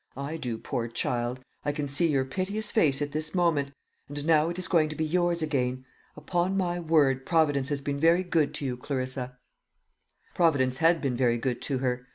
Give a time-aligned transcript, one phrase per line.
[0.17, 3.71] I do, poor child; I can see your piteous face at this moment.
[4.09, 5.85] And now it is going to be yours again.
[6.17, 9.37] Upon my word, Providence has been very good to you, Clarissa."
[10.33, 12.07] Providence had been very good to her.